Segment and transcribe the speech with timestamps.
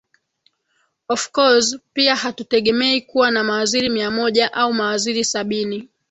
[1.07, 5.89] of course pia hatutegemei kuwa na mawaziri mia moja au mawaziri sabini